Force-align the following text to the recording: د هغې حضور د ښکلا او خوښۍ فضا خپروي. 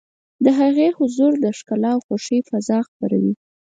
د 0.43 0.45
هغې 0.59 0.87
حضور 0.97 1.31
د 1.43 1.45
ښکلا 1.57 1.91
او 1.95 2.01
خوښۍ 2.07 2.39
فضا 2.49 2.77
خپروي. 2.87 3.33